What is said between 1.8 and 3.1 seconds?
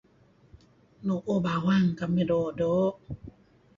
kamih doo'-doo'